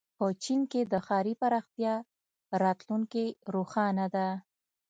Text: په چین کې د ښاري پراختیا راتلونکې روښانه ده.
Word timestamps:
په 0.17 0.25
چین 0.43 0.61
کې 0.71 0.81
د 0.91 0.93
ښاري 1.05 1.33
پراختیا 1.41 1.93
راتلونکې 2.63 3.25
روښانه 3.53 4.05
ده. 4.15 4.27